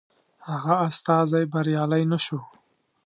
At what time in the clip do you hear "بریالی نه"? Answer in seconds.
1.53-2.17